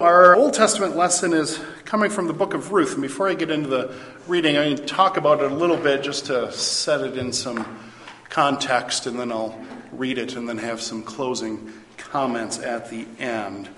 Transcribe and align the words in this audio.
Our 0.00 0.36
Old 0.36 0.54
Testament 0.54 0.94
lesson 0.94 1.32
is 1.32 1.58
coming 1.84 2.08
from 2.08 2.28
the 2.28 2.32
book 2.32 2.54
of 2.54 2.70
Ruth. 2.70 2.92
And 2.92 3.02
before 3.02 3.28
I 3.28 3.34
get 3.34 3.50
into 3.50 3.68
the 3.68 3.92
reading, 4.28 4.56
I'm 4.56 4.62
going 4.62 4.76
to 4.76 4.86
talk 4.86 5.16
about 5.16 5.42
it 5.42 5.50
a 5.50 5.54
little 5.56 5.76
bit 5.76 6.04
just 6.04 6.26
to 6.26 6.52
set 6.52 7.00
it 7.00 7.18
in 7.18 7.32
some 7.32 7.80
context, 8.28 9.08
and 9.08 9.18
then 9.18 9.32
I'll 9.32 9.60
read 9.90 10.18
it 10.18 10.36
and 10.36 10.48
then 10.48 10.58
have 10.58 10.80
some 10.80 11.02
closing 11.02 11.72
comments 11.96 12.60
at 12.60 12.90
the 12.90 13.08
end. 13.18 13.68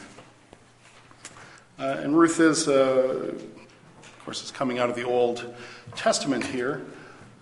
Uh, 1.79 2.01
and 2.01 2.15
Ruth 2.15 2.39
is, 2.39 2.69
uh, 2.69 3.33
of 3.33 4.25
course, 4.27 4.43
it's 4.43 4.51
coming 4.51 4.79
out 4.79 4.91
of 4.91 4.97
the 4.97 5.07
Old 5.07 5.55
Testament 5.97 6.45
here. 6.45 6.85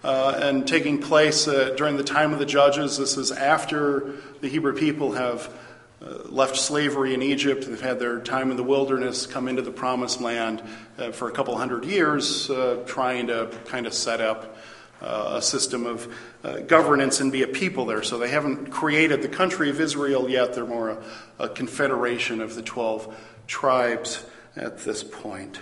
Uh, 0.05 0.39
and 0.41 0.69
taking 0.69 1.01
place 1.01 1.49
uh, 1.49 1.75
during 1.77 1.97
the 1.97 2.05
time 2.05 2.33
of 2.33 2.39
the 2.39 2.47
judges. 2.47 2.97
This 2.97 3.17
is 3.17 3.33
after 3.33 4.13
the 4.41 4.47
Hebrew 4.47 4.73
people 4.73 5.11
have 5.11 5.53
left 6.01 6.57
slavery 6.57 7.15
in 7.15 7.23
Egypt. 7.23 7.67
They've 7.67 7.81
had 7.81 7.99
their 7.99 8.21
time 8.21 8.51
in 8.51 8.57
the 8.57 8.63
wilderness, 8.63 9.27
come 9.27 9.49
into 9.49 9.63
the 9.63 9.71
promised 9.71 10.21
land 10.21 10.63
uh, 10.99 11.11
for 11.13 11.29
a 11.29 11.33
couple 11.33 11.57
hundred 11.57 11.85
years, 11.85 12.49
uh, 12.51 12.83
trying 12.87 13.29
to 13.29 13.51
kind 13.67 13.87
of 13.87 13.95
set 13.95 14.21
up 14.21 14.57
uh, 15.01 15.35
a 15.37 15.43
system 15.43 15.87
of 15.87 16.13
uh, 16.43 16.59
governance 16.61 17.21
and 17.21 17.31
be 17.31 17.43
a 17.43 17.47
people 17.47 17.87
there. 17.87 18.03
So 18.03 18.19
they 18.19 18.31
haven't 18.31 18.71
created 18.71 19.23
the 19.23 19.29
country 19.29 19.71
of 19.71 19.81
Israel 19.81 20.29
yet. 20.29 20.55
They're 20.55 20.67
more 20.67 20.91
a, 20.91 21.03
a 21.39 21.49
confederation 21.49 22.41
of 22.41 22.55
the 22.55 22.63
12 22.63 23.17
tribes 23.47 24.25
at 24.57 24.79
this 24.79 25.05
point. 25.05 25.61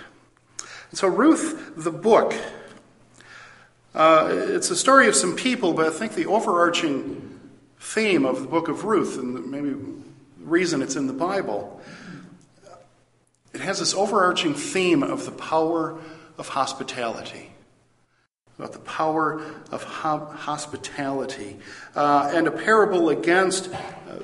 And 0.91 0.99
so, 0.99 1.09
Ruth, 1.09 1.75
the 1.77 1.91
book, 1.91 2.35
uh, 3.95 4.29
it's 4.31 4.71
a 4.71 4.77
story 4.77 5.09
of 5.09 5.15
some 5.15 5.37
people, 5.37 5.73
but 5.75 5.87
I 5.87 5.91
think 5.91 6.15
the 6.15 6.27
overarching 6.27 7.41
theme 7.79 8.25
of 8.25 8.41
the 8.41 8.49
book 8.49 8.69
of 8.69 8.85
Ruth, 8.85 9.19
and 9.19 9.51
maybe 9.51 9.75
reason 10.47 10.81
it's 10.81 10.97
in 10.97 11.07
the 11.07 11.13
Bible. 11.13 11.81
It 13.53 13.61
has 13.61 13.79
this 13.81 13.95
overarching 13.95 14.55
theme 14.55 15.03
of 15.03 15.25
the 15.25 15.33
power 15.33 15.99
of 16.39 16.49
hospitality. 16.49 17.51
About 18.59 18.73
the 18.73 18.79
power 18.81 19.43
of 19.71 19.83
ho- 19.83 20.33
hospitality. 20.35 21.59
Uh, 21.95 22.31
and 22.33 22.47
a 22.47 22.51
parable 22.51 23.11
against 23.11 23.73
uh, 23.73 23.79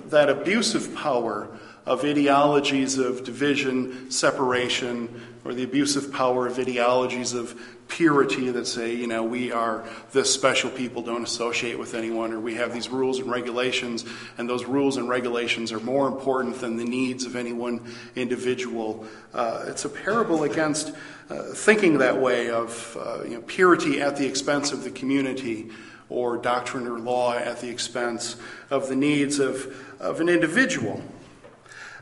that 0.07 0.31
abusive 0.31 0.95
power 0.95 1.49
of 1.85 2.05
ideologies 2.05 2.99
of 2.99 3.25
division, 3.25 4.11
separation, 4.11 5.21
or 5.45 5.53
the 5.55 5.65
abusive 5.65 6.13
power 6.13 6.47
of 6.47 6.59
ideologies 6.59 7.33
of 7.33 7.61
purity 7.89 8.51
that 8.51 8.67
say, 8.67 8.95
you 8.95 9.07
know, 9.07 9.23
we 9.23 9.53
are 9.53 9.85
this 10.13 10.33
special 10.33 10.71
people, 10.71 11.03
don't 11.03 11.25
associate 11.25 11.79
with 11.79 11.95
anyone, 11.95 12.33
or 12.33 12.41
we 12.41 12.55
have 12.55 12.73
these 12.73 12.89
rules 12.89 13.19
and 13.19 13.31
regulations, 13.31 14.05
and 14.39 14.49
those 14.49 14.65
rules 14.65 14.97
and 14.97 15.09
regulations 15.09 15.73
are 15.73 15.81
more 15.81 16.07
important 16.09 16.59
than 16.61 16.77
the 16.77 16.85
needs 16.85 17.27
of 17.27 17.37
any 17.37 17.53
one 17.53 17.81
individual. 18.15 19.05
Uh, 19.35 19.65
it's 19.67 19.85
a 19.85 19.89
parable 19.89 20.45
against 20.45 20.95
uh, 21.29 21.43
thinking 21.55 21.99
that 21.99 22.19
way 22.19 22.49
of 22.49 22.97
uh, 22.99 23.25
you 23.25 23.35
know, 23.35 23.43
purity 23.43 24.01
at 24.01 24.17
the 24.17 24.27
expense 24.27 24.73
of 24.73 24.85
the 24.85 24.91
community, 24.91 25.69
or 26.09 26.37
doctrine 26.37 26.87
or 26.87 26.99
law 26.99 27.35
at 27.35 27.61
the 27.61 27.69
expense 27.69 28.37
of 28.71 28.89
the 28.89 28.97
needs 28.97 29.39
of, 29.39 29.75
of 29.99 30.21
an 30.21 30.29
individual. 30.29 31.03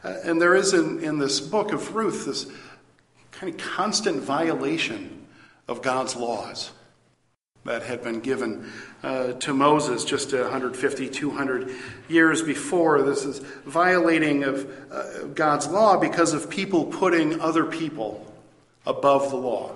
Uh, 0.03 0.17
and 0.25 0.41
there 0.41 0.55
is 0.55 0.73
in, 0.73 1.03
in 1.03 1.19
this 1.19 1.41
book 1.41 1.73
of 1.73 1.95
Ruth 1.95 2.27
this 2.27 2.47
kind 3.33 3.53
of 3.53 3.61
constant 3.61 4.23
violation 4.23 5.27
of 5.69 5.83
God's 5.83 6.17
laws 6.17 6.71
that 7.65 7.83
had 7.83 8.03
been 8.03 8.21
given 8.21 8.71
uh, 9.03 9.33
to 9.35 9.53
Moses 9.53 10.05
just 10.05 10.33
150, 10.33 11.09
200 11.09 11.71
years 12.09 12.43
before. 12.43 13.03
This 13.03 13.25
is 13.25 13.41
violating 13.67 14.45
of 14.45 14.71
uh, 14.91 15.25
God's 15.35 15.69
law 15.69 15.99
because 15.99 16.33
of 16.33 16.49
people 16.49 16.87
putting 16.87 17.41
other 17.41 17.67
people 17.67 18.27
above 18.87 19.31
the 19.31 19.37
law 19.37 19.75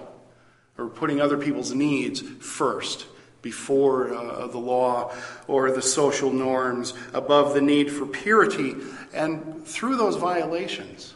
or 0.78 0.88
putting 0.88 1.20
other 1.20 1.36
people's 1.36 1.72
needs 1.74 2.20
first 2.20 3.06
before 3.44 4.12
uh, 4.12 4.48
the 4.48 4.58
law 4.58 5.12
or 5.46 5.70
the 5.70 5.82
social 5.82 6.32
norms, 6.32 6.94
above 7.12 7.54
the 7.54 7.60
need 7.60 7.92
for 7.92 8.06
purity. 8.06 8.74
And 9.12 9.64
through 9.64 9.96
those 9.96 10.16
violations, 10.16 11.14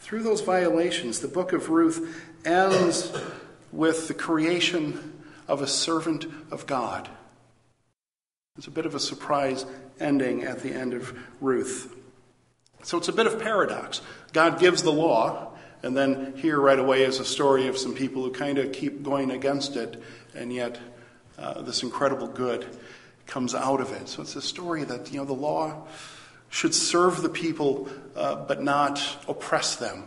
through 0.00 0.22
those 0.22 0.40
violations, 0.40 1.18
the 1.18 1.28
book 1.28 1.52
of 1.52 1.68
Ruth 1.68 2.24
ends 2.46 3.12
with 3.72 4.08
the 4.08 4.14
creation 4.14 5.20
of 5.48 5.60
a 5.60 5.66
servant 5.66 6.24
of 6.50 6.66
God. 6.66 7.10
It's 8.56 8.68
a 8.68 8.70
bit 8.70 8.86
of 8.86 8.94
a 8.94 9.00
surprise 9.00 9.66
ending 10.00 10.44
at 10.44 10.60
the 10.60 10.72
end 10.72 10.94
of 10.94 11.18
Ruth. 11.40 11.94
So 12.84 12.96
it's 12.96 13.08
a 13.08 13.12
bit 13.12 13.26
of 13.26 13.40
paradox. 13.40 14.00
God 14.32 14.60
gives 14.60 14.82
the 14.84 14.92
law, 14.92 15.52
and 15.82 15.96
then 15.96 16.34
here 16.36 16.60
right 16.60 16.78
away 16.78 17.02
is 17.02 17.18
a 17.18 17.24
story 17.24 17.66
of 17.66 17.76
some 17.76 17.94
people 17.94 18.22
who 18.22 18.30
kind 18.30 18.58
of 18.58 18.72
keep 18.72 19.02
going 19.02 19.32
against 19.32 19.74
it, 19.74 20.00
and 20.34 20.52
yet 20.52 20.78
uh, 21.38 21.62
this 21.62 21.82
incredible 21.82 22.26
good 22.26 22.66
comes 23.26 23.54
out 23.54 23.80
of 23.80 23.92
it. 23.92 24.08
So 24.08 24.22
it's 24.22 24.36
a 24.36 24.42
story 24.42 24.84
that, 24.84 25.12
you 25.12 25.18
know, 25.18 25.24
the 25.24 25.34
law 25.34 25.86
should 26.48 26.74
serve 26.74 27.22
the 27.22 27.28
people, 27.28 27.88
uh, 28.16 28.36
but 28.46 28.62
not 28.62 29.00
oppress 29.28 29.76
them. 29.76 30.04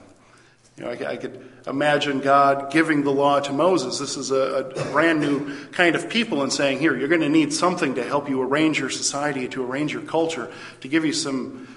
You 0.77 0.85
know, 0.85 0.91
I, 0.91 1.11
I, 1.11 1.17
could 1.17 1.47
imagine 1.67 2.21
God 2.21 2.71
giving 2.71 3.03
the 3.03 3.11
law 3.11 3.39
to 3.39 3.53
Moses. 3.53 3.99
This 3.99 4.17
is 4.17 4.31
a, 4.31 4.71
a 4.75 4.91
brand 4.91 5.19
new 5.19 5.65
kind 5.67 5.95
of 5.95 6.09
people 6.09 6.41
and 6.41 6.51
saying, 6.51 6.79
here, 6.79 6.97
you're 6.97 7.09
going 7.09 7.21
to 7.21 7.29
need 7.29 7.53
something 7.53 7.95
to 7.95 8.03
help 8.03 8.29
you 8.29 8.41
arrange 8.41 8.79
your 8.79 8.89
society, 8.89 9.47
to 9.49 9.63
arrange 9.63 9.93
your 9.93 10.01
culture, 10.01 10.51
to 10.79 10.87
give 10.87 11.05
you 11.05 11.13
some, 11.13 11.75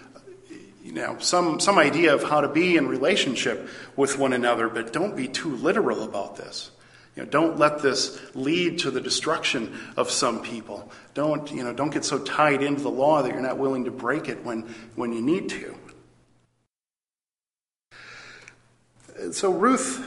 you 0.83 0.93
know, 0.93 1.19
some, 1.19 1.61
some 1.61 1.79
idea 1.79 2.15
of 2.15 2.23
how 2.23 2.41
to 2.41 2.49
be 2.49 2.77
in 2.77 2.89
relationship 2.89 3.69
with 3.97 4.17
one 4.17 4.33
another, 4.33 4.69
but 4.69 4.93
don't 4.93 5.17
be 5.17 5.29
too 5.29 5.55
literal 5.57 6.03
about 6.03 6.37
this. 6.37 6.71
You 7.17 7.23
know, 7.23 7.29
don't 7.29 7.59
let 7.59 7.81
this 7.81 8.21
lead 8.35 8.81
to 8.81 8.91
the 8.91 9.01
destruction 9.01 9.79
of 9.97 10.11
some 10.11 10.43
people. 10.43 10.91
Don't, 11.15 11.51
you 11.53 11.63
know, 11.63 11.73
don't 11.73 11.93
get 11.93 12.05
so 12.05 12.19
tied 12.19 12.63
into 12.63 12.83
the 12.83 12.91
law 12.91 13.23
that 13.23 13.31
you're 13.33 13.41
not 13.41 13.57
willing 13.57 13.85
to 13.85 13.93
break 13.93 14.29
it 14.29 14.45
when, 14.45 14.63
when 14.97 15.13
you 15.13 15.23
need 15.23 15.49
to. 15.51 15.77
So, 19.31 19.53
Ruth, 19.53 20.05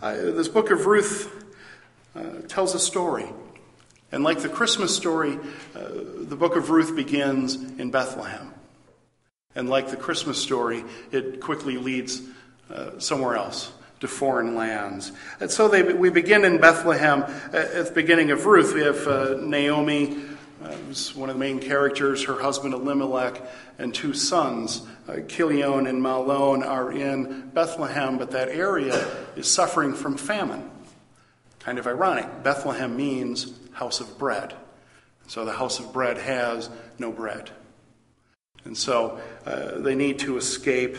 uh, 0.00 0.14
this 0.14 0.46
book 0.46 0.70
of 0.70 0.86
Ruth 0.86 1.34
uh, 2.14 2.42
tells 2.46 2.76
a 2.76 2.78
story. 2.78 3.26
And 4.12 4.22
like 4.22 4.38
the 4.38 4.48
Christmas 4.48 4.94
story, 4.94 5.36
uh, 5.74 5.88
the 6.20 6.36
book 6.36 6.54
of 6.54 6.70
Ruth 6.70 6.94
begins 6.94 7.56
in 7.56 7.90
Bethlehem. 7.90 8.54
And 9.56 9.68
like 9.68 9.90
the 9.90 9.96
Christmas 9.96 10.40
story, 10.40 10.84
it 11.10 11.40
quickly 11.40 11.76
leads 11.76 12.22
uh, 12.70 13.00
somewhere 13.00 13.34
else 13.34 13.72
to 14.00 14.08
foreign 14.08 14.54
lands. 14.54 15.12
And 15.40 15.50
so 15.50 15.68
they, 15.68 15.82
we 15.82 16.10
begin 16.10 16.44
in 16.44 16.58
Bethlehem 16.60 17.22
at 17.52 17.86
the 17.86 17.92
beginning 17.94 18.30
of 18.30 18.46
Ruth. 18.46 18.74
We 18.74 18.82
have 18.82 19.06
uh, 19.06 19.36
Naomi 19.40 20.16
uh, 20.62 20.74
was 20.88 21.14
one 21.14 21.28
of 21.30 21.36
the 21.36 21.40
main 21.40 21.60
characters. 21.60 22.24
Her 22.24 22.40
husband 22.40 22.74
Elimelech 22.74 23.40
and 23.78 23.94
two 23.94 24.12
sons, 24.12 24.82
uh, 25.08 25.20
Chilion 25.28 25.86
and 25.86 26.02
Mahlon, 26.02 26.66
are 26.66 26.90
in 26.90 27.50
Bethlehem, 27.54 28.18
but 28.18 28.32
that 28.32 28.48
area 28.48 29.08
is 29.36 29.48
suffering 29.48 29.94
from 29.94 30.16
famine. 30.16 30.68
Kind 31.60 31.78
of 31.78 31.86
ironic. 31.86 32.42
Bethlehem 32.42 32.96
means 32.96 33.52
house 33.72 34.00
of 34.00 34.18
bread. 34.18 34.54
So 35.28 35.44
the 35.44 35.52
house 35.52 35.78
of 35.78 35.92
bread 35.92 36.18
has 36.18 36.70
no 36.98 37.12
bread. 37.12 37.50
And 38.64 38.76
so 38.76 39.20
uh, 39.46 39.78
they 39.78 39.94
need 39.94 40.18
to 40.20 40.36
escape 40.36 40.96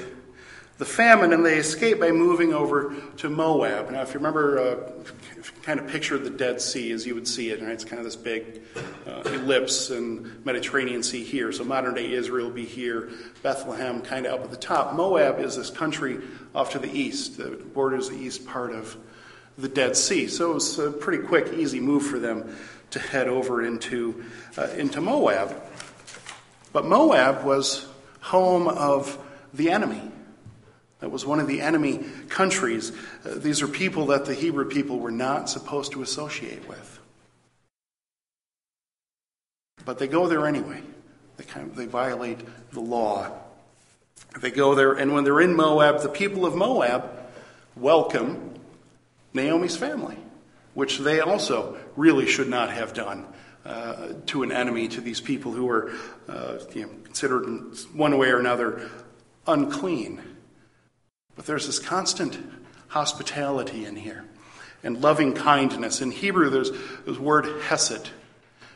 the 0.80 0.86
famine, 0.86 1.34
and 1.34 1.46
they 1.46 1.58
escape 1.58 2.00
by 2.00 2.10
moving 2.10 2.54
over 2.54 2.96
to 3.18 3.30
Moab. 3.30 3.92
Now, 3.92 4.02
if 4.02 4.14
you 4.14 4.20
remember, 4.20 4.60
uh, 4.60 5.02
if 5.38 5.52
you 5.54 5.62
kind 5.62 5.78
of 5.78 5.88
picture 5.90 6.18
the 6.18 6.30
Dead 6.30 6.62
Sea 6.62 6.94
as 6.94 7.06
you 7.06 7.14
would 7.16 7.28
see 7.28 7.50
it, 7.50 7.62
right? 7.62 7.72
it's 7.72 7.84
kind 7.84 8.00
of 8.00 8.06
this 8.06 8.16
big 8.16 8.62
uh, 9.06 9.22
ellipse 9.26 9.90
and 9.90 10.44
Mediterranean 10.46 11.04
Sea 11.04 11.22
here. 11.22 11.52
So 11.52 11.66
modern 11.66 11.96
day 11.96 12.14
Israel 12.14 12.50
be 12.50 12.64
here, 12.64 13.10
Bethlehem 13.44 14.02
kind 14.02 14.26
of 14.26 14.40
up 14.40 14.46
at 14.46 14.52
the 14.52 14.58
top. 14.58 14.94
Moab 14.94 15.40
is 15.40 15.58
this 15.58 15.70
country 15.70 16.22
off 16.56 16.72
to 16.72 16.80
the 16.80 16.90
east, 16.90 17.38
that 17.38 17.74
borders 17.74 18.10
the 18.10 18.16
east 18.16 18.48
part 18.48 18.72
of 18.72 18.96
the 19.58 19.68
Dead 19.68 19.98
Sea. 19.98 20.28
So 20.28 20.52
it 20.52 20.54
was 20.54 20.80
a 20.80 20.92
pretty 20.92 21.28
quick, 21.28 21.52
easy 21.52 21.82
move 21.82 22.06
for 22.06 22.20
them 22.20 22.56
to 22.92 23.00
head 23.00 23.28
over 23.28 23.66
into, 23.66 24.24
uh, 24.58 24.70
into 24.78 25.02
Moab. 25.02 25.62
But 26.72 26.86
Moab 26.86 27.44
was 27.44 27.86
home 28.22 28.70
of 28.70 29.18
the 29.54 29.72
enemy. 29.72 30.14
That 31.00 31.12
was 31.12 31.26
one 31.26 31.40
of 31.40 31.48
the 31.48 31.62
enemy 31.62 32.04
countries. 32.28 32.92
Uh, 33.26 33.36
these 33.36 33.62
are 33.62 33.68
people 33.68 34.08
that 34.08 34.26
the 34.26 34.34
Hebrew 34.34 34.70
people 34.70 35.00
were 35.00 35.12
not 35.12 35.50
supposed 35.50 35.94
to 35.94 36.02
associate 36.02 36.68
with. 36.68 37.00
But 39.86 39.98
they 39.98 40.08
go 40.08 40.28
there 40.28 40.46
anyway. 40.46 40.82
They, 41.38 41.46
kind 41.46 41.70
of, 41.70 41.76
they 41.76 41.86
violate 41.86 42.40
the 42.72 42.82
law. 42.82 43.32
They 44.42 44.52
go 44.52 44.76
there, 44.76 44.94
and 44.94 45.14
when 45.14 45.24
they're 45.24 45.42
in 45.42 45.56
Moab, 45.56 46.02
the 46.02 46.10
people 46.10 46.46
of 46.46 46.54
Moab 46.54 47.10
welcome 47.76 48.60
Naomi's 49.34 49.78
family, 49.78 50.18
which 50.74 51.00
they 51.00 51.22
also 51.22 51.78
really 51.96 52.28
should 52.28 52.50
not 52.50 52.72
have 52.72 52.94
done. 52.94 53.26
Uh, 53.66 54.14
to 54.26 54.42
an 54.42 54.54
enemy, 54.54 54.88
to 54.88 55.02
these 55.02 55.20
people 55.20 55.52
who 55.52 55.66
were 55.66 55.92
uh, 56.30 56.58
you 56.74 56.84
know, 56.84 56.90
considered 57.04 57.44
in 57.44 57.60
one 57.94 58.18
way 58.18 58.30
or 58.30 58.40
another 58.40 58.90
unclean. 59.46 60.20
But 61.36 61.46
there's 61.46 61.66
this 61.66 61.80
constant 61.80 62.38
hospitality 62.90 63.86
in 63.86 63.96
here 63.96 64.26
and 64.84 65.02
loving 65.02 65.34
kindness. 65.34 66.02
In 66.02 66.12
Hebrew, 66.12 66.50
there's 66.50 66.72
this 67.06 67.18
word 67.18 67.46
hesed 67.64 68.10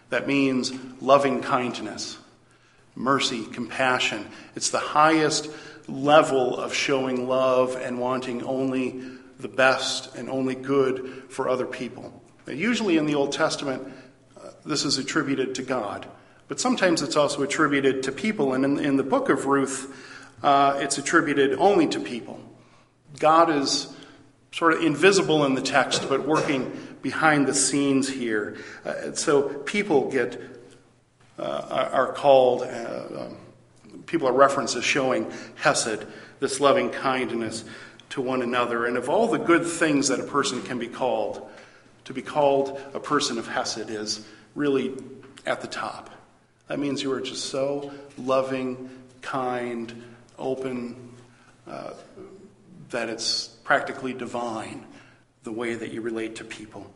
that 0.10 0.28
means 0.28 0.72
loving 1.02 1.42
kindness, 1.42 2.18
mercy, 2.96 3.46
compassion. 3.46 4.28
It's 4.56 4.70
the 4.70 4.80
highest 4.80 5.50
level 5.88 6.58
of 6.58 6.74
showing 6.74 7.28
love 7.28 7.76
and 7.76 8.00
wanting 8.00 8.44
only 8.44 9.02
the 9.40 9.48
best 9.48 10.16
and 10.16 10.30
only 10.30 10.56
good 10.56 11.24
for 11.30 11.50
other 11.50 11.66
people. 11.66 12.22
Now, 12.46 12.54
usually 12.54 12.98
in 12.98 13.06
the 13.06 13.16
Old 13.16 13.32
Testament, 13.32 13.88
uh, 14.38 14.50
this 14.66 14.86
is 14.86 14.98
attributed 14.98 15.56
to 15.56 15.64
God, 15.64 16.08
but 16.48 16.60
sometimes 16.60 17.02
it's 17.02 17.16
also 17.16 17.42
attributed 17.42 18.04
to 18.04 18.12
people. 18.12 18.54
And 18.54 18.64
in, 18.64 18.80
in 18.80 18.98
the 18.98 19.04
book 19.04 19.30
of 19.30 19.46
Ruth, 19.46 19.92
uh, 20.44 20.80
it's 20.82 20.98
attributed 20.98 21.58
only 21.58 21.88
to 21.88 22.00
people. 22.00 22.40
God 23.20 23.50
is 23.50 23.96
sort 24.52 24.74
of 24.74 24.84
invisible 24.84 25.46
in 25.46 25.56
the 25.56 25.62
text, 25.62 26.08
but 26.10 26.28
working 26.28 26.72
behind 27.02 27.48
the 27.48 27.54
scenes 27.54 28.08
here. 28.08 28.58
Uh, 28.86 29.14
so 29.14 29.44
people 29.50 30.12
get 30.12 30.40
uh, 31.40 31.90
are 31.92 32.14
called. 32.14 32.62
Uh, 32.62 33.06
um, 33.18 33.38
people 34.06 34.28
are 34.28 34.34
referenced 34.34 34.76
as 34.76 34.84
showing 34.84 35.32
hesed, 35.56 36.06
this 36.40 36.60
loving 36.60 36.90
kindness 36.90 37.64
to 38.10 38.22
one 38.22 38.42
another. 38.42 38.86
And 38.86 38.98
of 38.98 39.10
all 39.10 39.28
the 39.28 39.40
good 39.40 39.66
things 39.66 40.10
that 40.10 40.20
a 40.20 40.24
person 40.24 40.62
can 40.62 40.78
be 40.78 40.88
called, 40.88 41.50
to 42.06 42.14
be 42.14 42.22
called 42.22 42.80
a 42.94 43.00
person 43.00 43.38
of 43.38 43.48
hesed 43.48 43.90
is 43.90 44.26
really 44.56 44.94
at 45.46 45.62
the 45.62 45.68
top. 45.68 46.10
That 46.68 46.80
means 46.80 47.02
you 47.02 47.12
are 47.12 47.22
just 47.22 47.46
so 47.46 47.92
loving, 48.18 48.90
kind, 49.22 50.04
open, 50.38 51.14
uh, 51.68 51.92
that 52.90 53.10
it's 53.10 53.48
practically 53.64 54.14
divine 54.14 54.86
the 55.44 55.52
way 55.52 55.76
that 55.76 55.92
you 55.92 56.02
relate 56.02 56.36
to 56.38 56.44
people. 56.44 56.90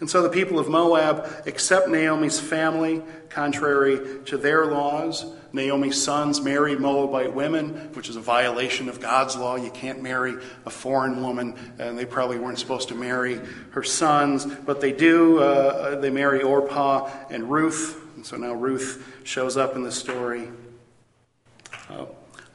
And 0.00 0.10
so 0.10 0.20
the 0.20 0.30
people 0.30 0.58
of 0.58 0.68
Moab 0.68 1.30
accept 1.46 1.88
Naomi's 1.88 2.40
family, 2.40 3.02
contrary 3.28 4.24
to 4.24 4.36
their 4.36 4.66
laws. 4.66 5.24
Naomi's 5.52 6.02
sons 6.02 6.40
marry 6.40 6.74
Moabite 6.74 7.34
women, 7.34 7.68
which 7.94 8.08
is 8.08 8.16
a 8.16 8.20
violation 8.20 8.88
of 8.88 9.00
God's 9.00 9.36
law. 9.36 9.54
You 9.54 9.70
can't 9.70 10.02
marry 10.02 10.34
a 10.66 10.70
foreign 10.70 11.22
woman, 11.22 11.54
and 11.78 11.96
they 11.96 12.04
probably 12.04 12.38
weren't 12.38 12.58
supposed 12.58 12.88
to 12.88 12.96
marry 12.96 13.38
her 13.70 13.84
sons, 13.84 14.44
but 14.44 14.80
they 14.80 14.90
do. 14.90 15.38
Uh, 15.38 16.00
they 16.00 16.10
marry 16.10 16.42
Orpah 16.42 17.08
and 17.30 17.48
Ruth. 17.48 18.02
And 18.16 18.26
so 18.26 18.36
now 18.36 18.54
Ruth 18.54 19.20
shows 19.22 19.56
up 19.56 19.76
in 19.76 19.84
the 19.84 19.92
story. 19.92 20.48
Uh, 21.88 22.06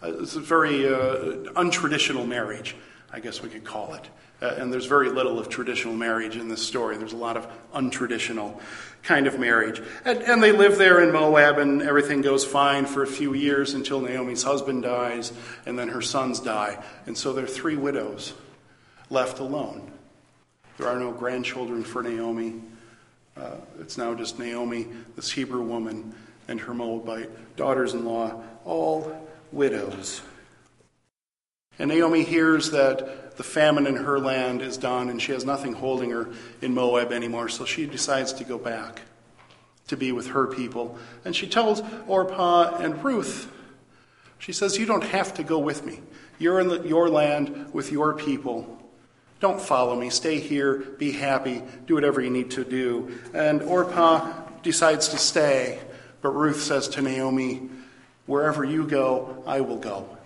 it's 0.04 0.36
a 0.36 0.40
very 0.40 0.88
uh, 0.88 1.54
untraditional 1.56 2.28
marriage. 2.28 2.76
I 3.12 3.20
guess 3.20 3.42
we 3.42 3.50
could 3.50 3.64
call 3.64 3.94
it. 3.94 4.10
Uh, 4.42 4.54
and 4.58 4.72
there's 4.72 4.86
very 4.86 5.10
little 5.10 5.40
of 5.40 5.50
traditional 5.50 5.96
marriage 5.96 6.36
in 6.36 6.48
this 6.48 6.62
story. 6.62 6.98
There's 6.98 7.14
a 7.14 7.18
lot 7.18 7.38
of 7.38 7.48
untraditional 7.74 8.60
kind 9.02 9.26
of 9.26 9.40
marriage. 9.40 9.82
And, 10.06 10.20
and, 10.20 10.44
they 10.44 10.52
live 10.52 10.78
there 10.78 11.02
in 11.02 11.12
Moab, 11.12 11.58
and 11.58 11.82
everything 11.82 12.22
goes 12.22 12.46
fine 12.46 12.86
for 12.86 13.02
a 13.02 13.08
few 13.08 13.34
years 13.34 13.74
until 13.74 14.02
Naomi's 14.02 14.44
husband 14.44 14.84
dies, 14.84 15.34
and 15.66 15.80
then 15.80 15.88
her 15.88 16.02
sons 16.02 16.40
die. 16.40 16.84
And 17.08 17.18
so 17.18 17.34
there 17.34 17.46
are 17.46 17.48
three 17.48 17.78
widows 17.78 18.34
left 19.10 19.40
alone. 19.40 19.92
There 20.78 20.88
are 20.88 21.00
no 21.00 21.12
grandchildren 21.12 21.84
for 21.84 22.04
Naomi. 22.04 22.62
Uh, 23.36 23.56
it's 23.80 23.98
now 23.98 24.14
just 24.14 24.38
Naomi, 24.38 24.88
this 25.16 25.32
Hebrew 25.32 25.64
woman, 25.64 26.14
and 26.48 26.60
her 26.60 26.74
Moabite 26.74 27.56
daughters 27.56 27.94
in 27.94 28.06
law, 28.06 28.44
all 28.66 29.28
widows. 29.52 30.22
And 31.80 31.90
Naomi 31.90 32.24
hears 32.24 32.72
that 32.72 33.38
the 33.38 33.44
famine 33.44 33.86
in 33.86 33.98
her 33.98 34.20
land 34.20 34.62
is 34.62 34.78
done 34.78 35.10
and 35.10 35.22
she 35.22 35.32
has 35.32 35.46
nothing 35.46 35.74
holding 35.74 36.10
her 36.10 36.30
in 36.62 36.74
Moab 36.74 37.12
anymore, 37.12 37.50
so 37.50 37.66
she 37.66 37.86
decides 37.86 38.34
to 38.34 38.44
go 38.44 38.58
back 38.58 39.02
to 39.88 39.96
be 39.96 40.12
with 40.12 40.28
her 40.28 40.48
people. 40.48 40.98
And 41.24 41.36
she 41.36 41.48
tells 41.48 41.82
Orpah 42.08 42.78
and 42.78 43.04
Ruth, 43.04 43.52
she 44.40 44.52
says, 44.54 44.78
You 44.78 44.86
don't 44.86 45.04
have 45.04 45.34
to 45.36 45.44
go 45.44 45.60
with 45.60 45.86
me. 45.86 46.02
You're 46.40 46.60
in 46.60 46.68
the, 46.68 46.82
your 46.82 47.10
land 47.10 47.74
with 47.74 47.92
your 47.92 48.14
people. 48.14 48.74
Don't 49.40 49.62
follow 49.62 49.96
me. 49.96 50.10
Stay 50.10 50.40
here. 50.40 50.80
Be 50.98 51.12
happy. 51.12 51.64
Do 51.86 51.96
whatever 51.96 52.22
you 52.22 52.30
need 52.30 52.52
to 52.52 52.64
do. 52.64 53.20
And 53.34 53.62
Orpah 53.62 54.34
decides 54.64 55.10
to 55.10 55.18
stay, 55.18 55.80
but 56.22 56.30
Ruth 56.30 56.62
says 56.62 56.88
to 56.90 57.02
Naomi, 57.02 57.70
Wherever 58.28 58.64
you 58.64 58.86
go, 58.86 59.44
I 59.48 59.62
will 59.62 59.78
go. 59.78 60.18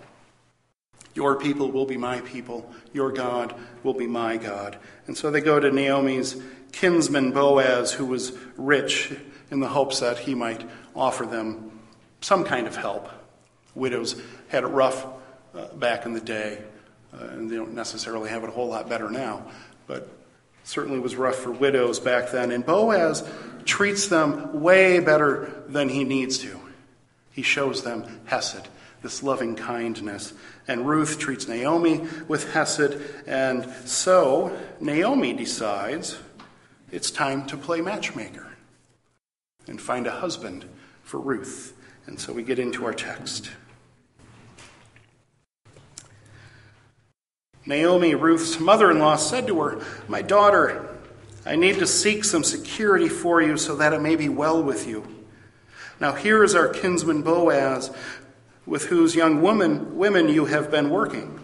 Your 1.14 1.36
people 1.36 1.70
will 1.70 1.86
be 1.86 1.96
my 1.96 2.20
people. 2.20 2.70
Your 2.92 3.12
God 3.12 3.54
will 3.82 3.94
be 3.94 4.06
my 4.06 4.36
God. 4.36 4.76
And 5.06 5.16
so 5.16 5.30
they 5.30 5.40
go 5.40 5.58
to 5.58 5.70
Naomi's 5.70 6.40
kinsman 6.72 7.32
Boaz, 7.32 7.92
who 7.92 8.06
was 8.06 8.32
rich, 8.56 9.12
in 9.50 9.60
the 9.60 9.68
hopes 9.68 10.00
that 10.00 10.18
he 10.18 10.34
might 10.34 10.66
offer 10.96 11.26
them 11.26 11.78
some 12.22 12.42
kind 12.42 12.66
of 12.66 12.74
help. 12.74 13.10
Widows 13.74 14.20
had 14.48 14.64
it 14.64 14.68
rough 14.68 15.06
uh, 15.54 15.66
back 15.74 16.06
in 16.06 16.14
the 16.14 16.20
day, 16.20 16.62
uh, 17.12 17.24
and 17.26 17.50
they 17.50 17.56
don't 17.56 17.74
necessarily 17.74 18.30
have 18.30 18.42
it 18.44 18.48
a 18.48 18.52
whole 18.52 18.68
lot 18.68 18.88
better 18.88 19.10
now, 19.10 19.44
but 19.86 20.08
certainly 20.64 20.98
was 20.98 21.16
rough 21.16 21.36
for 21.36 21.50
widows 21.50 22.00
back 22.00 22.30
then. 22.30 22.50
And 22.50 22.64
Boaz 22.64 23.28
treats 23.66 24.08
them 24.08 24.62
way 24.62 25.00
better 25.00 25.62
than 25.68 25.90
he 25.90 26.04
needs 26.04 26.38
to. 26.38 26.61
He 27.32 27.42
shows 27.42 27.82
them 27.82 28.20
Hesed 28.26 28.68
this 29.02 29.22
loving 29.22 29.54
kindness. 29.54 30.32
And 30.66 30.86
Ruth 30.86 31.18
treats 31.18 31.48
Naomi 31.48 32.06
with 32.28 32.52
Hesed, 32.52 32.96
and 33.26 33.68
so 33.84 34.56
Naomi 34.80 35.32
decides 35.32 36.18
it's 36.90 37.10
time 37.10 37.46
to 37.46 37.56
play 37.56 37.80
matchmaker 37.80 38.46
and 39.66 39.80
find 39.80 40.06
a 40.06 40.10
husband 40.12 40.64
for 41.02 41.18
Ruth. 41.18 41.76
And 42.06 42.18
so 42.18 42.32
we 42.32 42.42
get 42.42 42.58
into 42.58 42.84
our 42.84 42.94
text. 42.94 43.50
Naomi, 47.64 48.14
Ruth's 48.14 48.58
mother 48.58 48.90
in 48.90 48.98
law, 48.98 49.16
said 49.16 49.46
to 49.46 49.60
her, 49.60 49.84
My 50.08 50.20
daughter, 50.20 50.88
I 51.46 51.54
need 51.54 51.78
to 51.78 51.86
seek 51.86 52.24
some 52.24 52.42
security 52.42 53.08
for 53.08 53.40
you 53.40 53.56
so 53.56 53.76
that 53.76 53.92
it 53.92 54.00
may 54.00 54.16
be 54.16 54.28
well 54.28 54.62
with 54.62 54.86
you. 54.86 55.11
Now 56.00 56.12
here 56.12 56.42
is 56.42 56.54
our 56.54 56.68
kinsman 56.68 57.22
Boaz, 57.22 57.90
with 58.66 58.86
whose 58.86 59.14
young 59.14 59.42
woman, 59.42 59.96
women 59.96 60.28
you 60.28 60.46
have 60.46 60.70
been 60.70 60.90
working. 60.90 61.40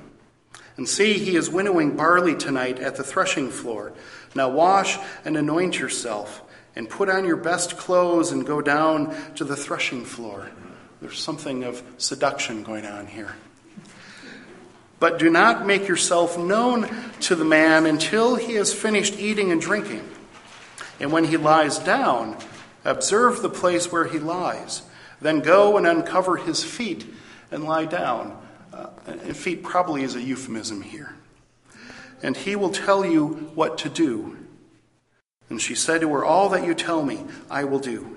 And 0.77 0.89
see, 0.89 1.15
he 1.15 1.37
is 1.37 1.51
winnowing 1.51 1.97
barley 1.97 2.37
tonight 2.37 2.79
at 2.79 2.97
the 2.97 3.03
threshing 3.03 3.51
floor. 3.51 3.93
Now 4.35 4.49
wash 4.49 4.99
and 5.25 5.37
anoint 5.37 5.79
yourself, 5.79 6.43
and 6.77 6.89
put 6.89 7.09
on 7.09 7.25
your 7.25 7.37
best 7.37 7.77
clothes 7.77 8.31
and 8.31 8.47
go 8.47 8.61
down 8.61 9.15
to 9.35 9.45
the 9.45 9.57
threshing 9.57 10.05
floor. 10.05 10.49
There's 11.01 11.19
something 11.19 11.65
of 11.65 11.83
seduction 11.99 12.63
going 12.63 12.87
on 12.87 13.07
here. 13.07 13.35
But 15.01 15.19
do 15.19 15.31
not 15.31 15.67
make 15.67 15.87
yourself 15.87 16.39
known 16.39 16.89
to 17.21 17.37
the 17.37 17.45
man 17.45 17.87
until 17.87 18.35
he 18.35 18.55
has 18.55 18.73
finished 18.73 19.19
eating 19.19 19.53
and 19.53 19.61
drinking. 19.61 20.09
And 21.01 21.13
when 21.13 21.25
he 21.25 21.37
lies 21.37 21.79
down, 21.79 22.37
observe 22.85 23.43
the 23.43 23.51
place 23.51 23.91
where 23.91 24.07
he 24.07 24.19
lies 24.19 24.83
then 25.21 25.41
go 25.41 25.77
and 25.77 25.87
uncover 25.87 26.37
his 26.37 26.65
feet 26.65 27.07
and 27.51 27.65
lie 27.65 27.85
down. 27.85 28.41
Uh, 28.73 28.91
and 29.07 29.37
feet 29.37 29.63
probably 29.63 30.03
is 30.03 30.15
a 30.15 30.23
euphemism 30.23 30.83
here. 30.83 31.15
And 32.23 32.37
he 32.37 32.57
will 32.57 32.71
tell 32.71 33.05
you 33.05 33.51
what 33.55 33.79
to 33.79 33.89
do. 33.89 34.37
And 35.51 35.61
she 35.61 35.75
said 35.75 36.03
to 36.03 36.13
her, 36.13 36.25
All 36.25 36.49
that 36.51 36.67
you 36.67 36.75
tell 36.75 37.03
me, 37.03 37.25
I 37.51 37.65
will 37.65 37.79
do. 37.79 38.17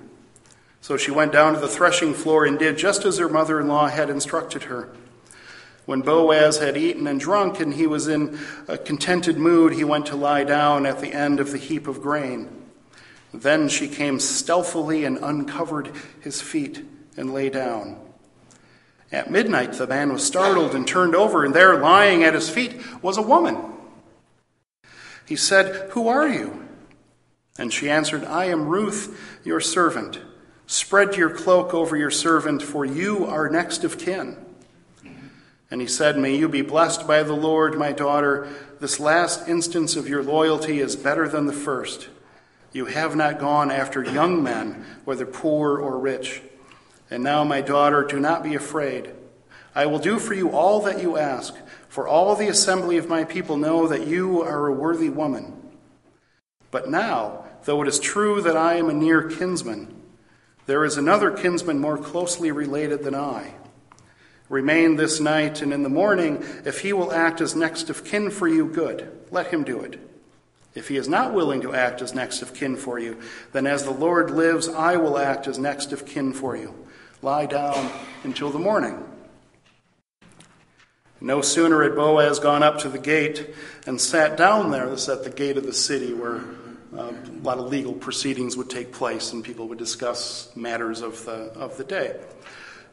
So 0.80 0.96
she 0.96 1.10
went 1.10 1.32
down 1.32 1.54
to 1.54 1.60
the 1.60 1.68
threshing 1.68 2.12
floor 2.12 2.44
and 2.44 2.58
did 2.58 2.76
just 2.76 3.04
as 3.04 3.18
her 3.18 3.28
mother 3.28 3.60
in 3.60 3.68
law 3.68 3.88
had 3.88 4.10
instructed 4.10 4.64
her. 4.64 4.88
When 5.86 6.02
Boaz 6.02 6.58
had 6.58 6.76
eaten 6.76 7.06
and 7.06 7.18
drunk 7.18 7.58
and 7.58 7.74
he 7.74 7.86
was 7.86 8.06
in 8.06 8.38
a 8.68 8.78
contented 8.78 9.38
mood, 9.38 9.72
he 9.72 9.84
went 9.84 10.06
to 10.06 10.16
lie 10.16 10.44
down 10.44 10.86
at 10.86 11.00
the 11.00 11.12
end 11.12 11.40
of 11.40 11.50
the 11.50 11.58
heap 11.58 11.88
of 11.88 12.02
grain. 12.02 12.61
Then 13.32 13.68
she 13.68 13.88
came 13.88 14.20
stealthily 14.20 15.04
and 15.04 15.18
uncovered 15.18 15.90
his 16.20 16.40
feet 16.40 16.84
and 17.16 17.32
lay 17.32 17.48
down. 17.48 17.98
At 19.10 19.30
midnight, 19.30 19.74
the 19.74 19.86
man 19.86 20.12
was 20.12 20.24
startled 20.24 20.74
and 20.74 20.86
turned 20.86 21.14
over, 21.14 21.44
and 21.44 21.54
there, 21.54 21.78
lying 21.78 22.24
at 22.24 22.34
his 22.34 22.48
feet, 22.48 22.80
was 23.02 23.18
a 23.18 23.22
woman. 23.22 23.58
He 25.26 25.36
said, 25.36 25.90
Who 25.90 26.08
are 26.08 26.26
you? 26.26 26.66
And 27.58 27.72
she 27.72 27.90
answered, 27.90 28.24
I 28.24 28.46
am 28.46 28.68
Ruth, 28.68 29.40
your 29.44 29.60
servant. 29.60 30.18
Spread 30.66 31.16
your 31.16 31.28
cloak 31.28 31.74
over 31.74 31.96
your 31.96 32.10
servant, 32.10 32.62
for 32.62 32.84
you 32.84 33.26
are 33.26 33.50
next 33.50 33.84
of 33.84 33.98
kin. 33.98 34.36
And 35.70 35.80
he 35.80 35.86
said, 35.86 36.18
May 36.18 36.36
you 36.36 36.48
be 36.48 36.62
blessed 36.62 37.06
by 37.06 37.22
the 37.22 37.34
Lord, 37.34 37.78
my 37.78 37.92
daughter. 37.92 38.48
This 38.80 38.98
last 38.98 39.48
instance 39.48 39.96
of 39.96 40.08
your 40.08 40.22
loyalty 40.22 40.80
is 40.80 40.96
better 40.96 41.28
than 41.28 41.46
the 41.46 41.52
first. 41.52 42.08
You 42.72 42.86
have 42.86 43.14
not 43.14 43.38
gone 43.38 43.70
after 43.70 44.02
young 44.02 44.42
men, 44.42 44.84
whether 45.04 45.26
poor 45.26 45.78
or 45.78 45.98
rich. 45.98 46.42
And 47.10 47.22
now, 47.22 47.44
my 47.44 47.60
daughter, 47.60 48.04
do 48.04 48.18
not 48.18 48.42
be 48.42 48.54
afraid. 48.54 49.10
I 49.74 49.86
will 49.86 49.98
do 49.98 50.18
for 50.18 50.34
you 50.34 50.50
all 50.50 50.80
that 50.82 51.02
you 51.02 51.18
ask, 51.18 51.54
For 51.88 52.08
all 52.08 52.34
the 52.34 52.48
assembly 52.48 52.96
of 52.96 53.08
my 53.08 53.24
people 53.24 53.56
know 53.56 53.86
that 53.88 54.06
you 54.06 54.40
are 54.42 54.66
a 54.66 54.72
worthy 54.72 55.10
woman. 55.10 55.54
But 56.70 56.88
now, 56.88 57.44
though 57.64 57.82
it 57.82 57.88
is 57.88 57.98
true 57.98 58.40
that 58.40 58.56
I 58.56 58.74
am 58.74 58.88
a 58.88 58.94
near 58.94 59.28
kinsman, 59.28 59.94
there 60.64 60.84
is 60.84 60.96
another 60.96 61.30
kinsman 61.30 61.78
more 61.78 61.98
closely 61.98 62.50
related 62.50 63.02
than 63.02 63.14
I. 63.14 63.54
Remain 64.48 64.96
this 64.96 65.20
night, 65.20 65.60
and 65.60 65.72
in 65.72 65.82
the 65.82 65.88
morning, 65.88 66.44
if 66.64 66.80
he 66.80 66.92
will 66.92 67.12
act 67.12 67.40
as 67.40 67.56
next 67.56 67.90
of 67.90 68.04
kin 68.04 68.30
for 68.30 68.48
you, 68.48 68.66
good. 68.66 69.10
Let 69.30 69.48
him 69.48 69.64
do 69.64 69.80
it. 69.80 69.98
If 70.74 70.88
he 70.88 70.96
is 70.96 71.08
not 71.08 71.34
willing 71.34 71.60
to 71.62 71.74
act 71.74 72.00
as 72.00 72.14
next 72.14 72.40
of 72.40 72.54
kin 72.54 72.76
for 72.76 72.98
you, 72.98 73.20
then 73.52 73.66
as 73.66 73.84
the 73.84 73.90
Lord 73.90 74.30
lives, 74.30 74.68
I 74.68 74.96
will 74.96 75.18
act 75.18 75.46
as 75.46 75.58
next 75.58 75.92
of 75.92 76.06
kin 76.06 76.32
for 76.32 76.56
you. 76.56 76.74
Lie 77.20 77.46
down 77.46 77.90
until 78.24 78.50
the 78.50 78.58
morning. 78.58 79.04
No 81.20 81.40
sooner 81.40 81.84
had 81.84 81.94
Boaz 81.94 82.40
gone 82.40 82.64
up 82.64 82.78
to 82.80 82.88
the 82.88 82.98
gate 82.98 83.54
and 83.86 84.00
sat 84.00 84.36
down 84.36 84.70
there, 84.70 84.88
this 84.88 85.08
at 85.08 85.22
the 85.22 85.30
gate 85.30 85.56
of 85.56 85.64
the 85.64 85.72
city 85.72 86.12
where 86.12 86.40
uh, 86.96 87.12
a 87.12 87.42
lot 87.42 87.58
of 87.58 87.66
legal 87.66 87.92
proceedings 87.92 88.56
would 88.56 88.68
take 88.68 88.92
place 88.92 89.32
and 89.32 89.44
people 89.44 89.68
would 89.68 89.78
discuss 89.78 90.54
matters 90.56 91.00
of 91.00 91.24
the, 91.24 91.52
of 91.54 91.76
the 91.76 91.84
day. 91.84 92.18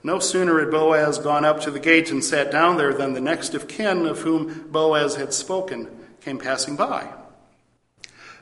No 0.03 0.19
sooner 0.19 0.59
had 0.59 0.69
Boaz 0.69 1.17
gone 1.17 1.43
up 1.43 1.62
to 1.62 1.71
the 1.71 1.79
gate 1.79 2.12
and 2.12 2.24
sat 2.24 2.51
down 2.51 2.77
there 2.77 2.93
than 2.93 3.13
the 3.13 3.21
next 3.21 3.55
of 3.55 3.67
kin 3.67 4.05
of 4.05 4.19
whom 4.19 4.69
Boaz 4.69 5.15
had 5.15 5.33
spoken 5.33 5.89
came 6.21 6.38
passing 6.38 6.75
by. 6.75 7.12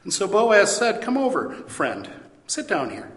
And 0.08 0.14
so 0.14 0.26
Boaz 0.26 0.74
said, 0.74 1.02
Come 1.02 1.18
over, 1.18 1.54
friend, 1.68 2.10
sit 2.46 2.66
down 2.66 2.92
here. 2.92 3.12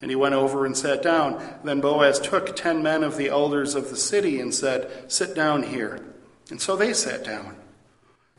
And 0.00 0.10
he 0.10 0.16
went 0.16 0.34
over 0.34 0.64
and 0.64 0.74
sat 0.74 1.02
down. 1.02 1.38
Then 1.64 1.82
Boaz 1.82 2.18
took 2.18 2.56
ten 2.56 2.82
men 2.82 3.04
of 3.04 3.18
the 3.18 3.28
elders 3.28 3.74
of 3.74 3.90
the 3.90 3.96
city 3.98 4.40
and 4.40 4.54
said, 4.54 4.90
Sit 5.12 5.34
down 5.34 5.64
here. 5.64 6.02
And 6.48 6.62
so 6.62 6.76
they 6.76 6.94
sat 6.94 7.26
down. 7.26 7.56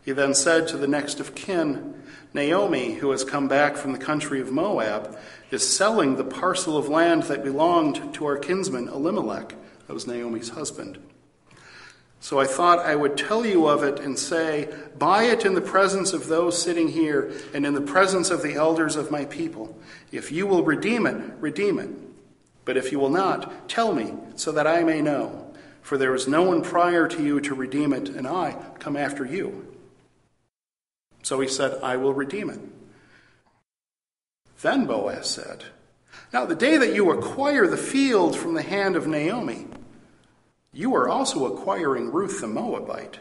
He 0.04 0.14
then 0.14 0.34
said 0.34 0.68
to 0.70 0.78
the 0.78 0.88
next 0.88 1.20
of 1.20 1.36
kin, 1.36 2.02
Naomi, 2.34 2.96
who 2.96 3.12
has 3.12 3.24
come 3.24 3.48
back 3.48 3.76
from 3.76 3.92
the 3.92 4.00
country 4.00 4.42
of 4.42 4.52
Moab, 4.52 5.16
is 5.52 5.62
selling 5.62 6.16
the 6.16 6.24
parcel 6.24 6.76
of 6.76 6.90
land 6.90 7.22
that 7.24 7.44
belonged 7.44 8.16
to 8.16 8.26
our 8.26 8.40
kinsman 8.40 8.88
Elimelech. 8.88 9.54
That 9.86 9.94
was 9.94 10.08
Naomi's 10.08 10.50
husband. 10.50 10.98
So 12.24 12.40
I 12.40 12.46
thought 12.46 12.80
I 12.80 12.96
would 12.96 13.18
tell 13.18 13.46
you 13.46 13.68
of 13.68 13.84
it 13.84 14.00
and 14.00 14.18
say, 14.18 14.74
Buy 14.98 15.26
it 15.26 15.44
in 15.44 15.56
the 15.56 15.62
presence 15.62 16.14
of 16.14 16.28
those 16.28 16.60
sitting 16.60 16.88
here 16.88 17.34
and 17.54 17.66
in 17.66 17.74
the 17.74 17.82
presence 17.82 18.30
of 18.30 18.42
the 18.42 18.54
elders 18.54 18.96
of 18.96 19.12
my 19.12 19.26
people. 19.26 19.78
If 20.10 20.32
you 20.32 20.48
will 20.48 20.64
redeem 20.64 21.06
it, 21.06 21.22
redeem 21.42 21.80
it. 21.80 21.90
But 22.64 22.78
if 22.78 22.94
you 22.94 23.00
will 23.00 23.10
not, 23.10 23.68
tell 23.68 23.94
me, 23.94 24.14
so 24.36 24.54
that 24.54 24.66
I 24.66 24.84
may 24.84 25.02
know. 25.02 25.54
For 25.82 25.98
there 25.98 26.16
is 26.16 26.26
no 26.26 26.44
one 26.44 26.62
prior 26.62 27.10
to 27.10 27.22
you 27.22 27.42
to 27.42 27.54
redeem 27.54 27.92
it, 27.92 28.08
and 28.08 28.26
I 28.26 28.56
come 28.80 28.96
after 28.96 29.26
you. 29.26 29.76
So 31.24 31.42
he 31.42 31.50
said, 31.50 31.78
I 31.84 31.98
will 31.98 32.14
redeem 32.14 32.50
it. 32.50 32.62
Then 34.62 34.86
Boaz 34.86 35.30
said, 35.30 35.66
Now 36.32 36.46
the 36.46 36.56
day 36.56 36.78
that 36.78 36.96
you 36.96 37.12
acquire 37.12 37.68
the 37.68 37.76
field 37.76 38.38
from 38.38 38.54
the 38.54 38.62
hand 38.62 38.96
of 38.96 39.08
Naomi, 39.08 39.68
you 40.74 40.96
are 40.96 41.08
also 41.08 41.46
acquiring 41.46 42.12
Ruth 42.12 42.42
the 42.42 42.48
Moabite, 42.48 43.20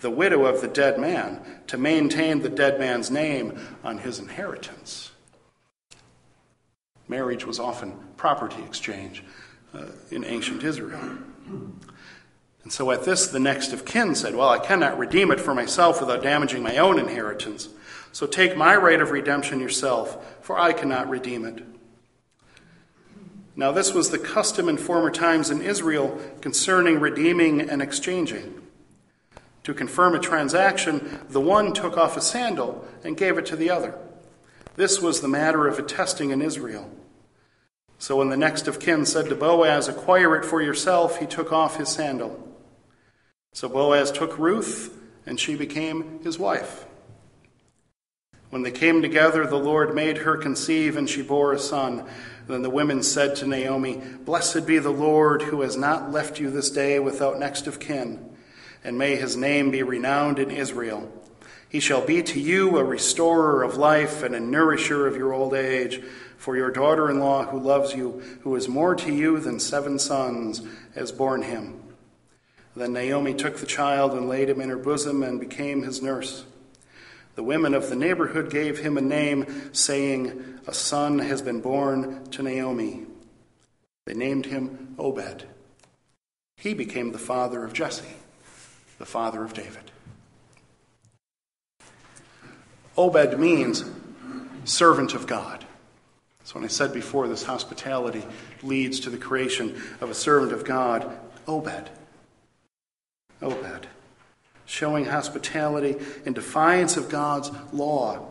the 0.00 0.10
widow 0.10 0.46
of 0.46 0.60
the 0.60 0.68
dead 0.68 0.98
man, 0.98 1.40
to 1.66 1.76
maintain 1.76 2.40
the 2.40 2.48
dead 2.48 2.80
man's 2.80 3.10
name 3.10 3.60
on 3.84 3.98
his 3.98 4.18
inheritance. 4.18 5.10
Marriage 7.08 7.44
was 7.44 7.60
often 7.60 7.92
property 8.16 8.62
exchange 8.62 9.22
uh, 9.74 9.86
in 10.10 10.24
ancient 10.24 10.64
Israel. 10.64 11.18
And 12.62 12.72
so 12.72 12.90
at 12.90 13.04
this, 13.04 13.26
the 13.26 13.40
next 13.40 13.72
of 13.72 13.84
kin 13.84 14.14
said, 14.14 14.34
Well, 14.34 14.48
I 14.48 14.58
cannot 14.58 14.98
redeem 14.98 15.30
it 15.30 15.40
for 15.40 15.54
myself 15.54 16.00
without 16.00 16.22
damaging 16.22 16.62
my 16.62 16.78
own 16.78 16.98
inheritance. 16.98 17.68
So 18.12 18.26
take 18.26 18.56
my 18.56 18.76
right 18.76 19.00
of 19.00 19.10
redemption 19.10 19.60
yourself, 19.60 20.42
for 20.42 20.58
I 20.58 20.72
cannot 20.72 21.08
redeem 21.10 21.44
it. 21.44 21.62
Now, 23.54 23.72
this 23.72 23.92
was 23.92 24.10
the 24.10 24.18
custom 24.18 24.68
in 24.68 24.78
former 24.78 25.10
times 25.10 25.50
in 25.50 25.60
Israel 25.60 26.18
concerning 26.40 27.00
redeeming 27.00 27.60
and 27.60 27.82
exchanging. 27.82 28.62
To 29.64 29.74
confirm 29.74 30.14
a 30.14 30.18
transaction, 30.18 31.20
the 31.28 31.40
one 31.40 31.72
took 31.72 31.96
off 31.96 32.16
a 32.16 32.20
sandal 32.20 32.86
and 33.04 33.16
gave 33.16 33.38
it 33.38 33.46
to 33.46 33.56
the 33.56 33.70
other. 33.70 33.94
This 34.76 35.00
was 35.00 35.20
the 35.20 35.28
matter 35.28 35.66
of 35.66 35.78
attesting 35.78 36.30
in 36.30 36.40
Israel. 36.40 36.90
So 37.98 38.16
when 38.16 38.30
the 38.30 38.36
next 38.36 38.66
of 38.66 38.80
kin 38.80 39.06
said 39.06 39.28
to 39.28 39.36
Boaz, 39.36 39.86
Acquire 39.86 40.34
it 40.34 40.44
for 40.44 40.60
yourself, 40.60 41.18
he 41.18 41.26
took 41.26 41.52
off 41.52 41.76
his 41.76 41.88
sandal. 41.88 42.48
So 43.52 43.68
Boaz 43.68 44.10
took 44.10 44.38
Ruth, 44.38 44.98
and 45.26 45.38
she 45.38 45.54
became 45.54 46.20
his 46.24 46.38
wife. 46.38 46.86
When 48.50 48.62
they 48.62 48.70
came 48.70 49.02
together, 49.02 49.46
the 49.46 49.56
Lord 49.56 49.94
made 49.94 50.18
her 50.18 50.36
conceive, 50.36 50.96
and 50.96 51.08
she 51.08 51.22
bore 51.22 51.52
a 51.52 51.58
son. 51.58 52.04
Then 52.46 52.62
the 52.62 52.70
women 52.70 53.02
said 53.02 53.36
to 53.36 53.46
Naomi, 53.46 54.00
Blessed 54.24 54.66
be 54.66 54.78
the 54.78 54.90
Lord 54.90 55.42
who 55.42 55.60
has 55.60 55.76
not 55.76 56.10
left 56.10 56.40
you 56.40 56.50
this 56.50 56.70
day 56.70 56.98
without 56.98 57.38
next 57.38 57.66
of 57.66 57.78
kin, 57.78 58.24
and 58.82 58.98
may 58.98 59.16
his 59.16 59.36
name 59.36 59.70
be 59.70 59.82
renowned 59.82 60.38
in 60.38 60.50
Israel. 60.50 61.10
He 61.68 61.80
shall 61.80 62.04
be 62.04 62.22
to 62.22 62.38
you 62.40 62.76
a 62.76 62.84
restorer 62.84 63.62
of 63.62 63.76
life 63.76 64.22
and 64.22 64.34
a 64.34 64.40
nourisher 64.40 65.06
of 65.06 65.16
your 65.16 65.32
old 65.32 65.54
age. 65.54 66.02
For 66.36 66.56
your 66.56 66.70
daughter 66.70 67.08
in 67.08 67.20
law, 67.20 67.44
who 67.44 67.58
loves 67.58 67.94
you, 67.94 68.20
who 68.42 68.56
is 68.56 68.68
more 68.68 68.94
to 68.96 69.12
you 69.12 69.38
than 69.38 69.60
seven 69.60 69.98
sons, 69.98 70.60
has 70.94 71.12
borne 71.12 71.42
him. 71.42 71.80
Then 72.74 72.92
Naomi 72.92 73.32
took 73.32 73.58
the 73.58 73.66
child 73.66 74.12
and 74.12 74.28
laid 74.28 74.48
him 74.48 74.60
in 74.60 74.68
her 74.68 74.76
bosom 74.76 75.22
and 75.22 75.38
became 75.38 75.82
his 75.82 76.02
nurse. 76.02 76.44
The 77.34 77.42
women 77.42 77.72
of 77.74 77.88
the 77.88 77.96
neighborhood 77.96 78.50
gave 78.50 78.78
him 78.78 78.98
a 78.98 79.02
name, 79.02 79.72
saying, 79.72 80.60
A 80.66 80.74
son 80.74 81.18
has 81.20 81.40
been 81.40 81.60
born 81.60 82.24
to 82.30 82.42
Naomi. 82.42 83.06
They 84.04 84.14
named 84.14 84.46
him 84.46 84.94
Obed. 84.98 85.44
He 86.56 86.74
became 86.74 87.12
the 87.12 87.18
father 87.18 87.64
of 87.64 87.72
Jesse, 87.72 88.16
the 88.98 89.06
father 89.06 89.42
of 89.44 89.54
David. 89.54 89.90
Obed 92.96 93.38
means 93.38 93.84
servant 94.64 95.14
of 95.14 95.26
God. 95.26 95.64
So, 96.44 96.56
when 96.56 96.64
I 96.64 96.68
said 96.68 96.92
before, 96.92 97.28
this 97.28 97.44
hospitality 97.44 98.24
leads 98.62 99.00
to 99.00 99.10
the 99.10 99.16
creation 99.16 99.80
of 100.00 100.10
a 100.10 100.14
servant 100.14 100.52
of 100.52 100.64
God, 100.64 101.10
Obed. 101.46 101.88
Obed 103.40 103.88
showing 104.72 105.04
hospitality 105.04 105.96
in 106.24 106.32
defiance 106.32 106.96
of 106.96 107.10
God's 107.10 107.50
law 107.74 108.26